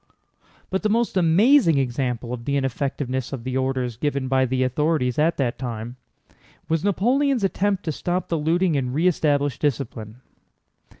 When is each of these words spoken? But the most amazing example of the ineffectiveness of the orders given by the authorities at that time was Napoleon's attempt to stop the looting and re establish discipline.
But 0.71 0.81
the 0.81 0.89
most 0.89 1.15
amazing 1.15 1.77
example 1.77 2.33
of 2.33 2.45
the 2.45 2.57
ineffectiveness 2.57 3.31
of 3.33 3.43
the 3.43 3.55
orders 3.55 3.97
given 3.97 4.27
by 4.27 4.47
the 4.47 4.63
authorities 4.63 5.19
at 5.19 5.37
that 5.37 5.59
time 5.59 5.95
was 6.67 6.83
Napoleon's 6.83 7.43
attempt 7.43 7.83
to 7.83 7.91
stop 7.91 8.27
the 8.27 8.39
looting 8.39 8.75
and 8.75 8.95
re 8.95 9.05
establish 9.05 9.59
discipline. 9.59 10.21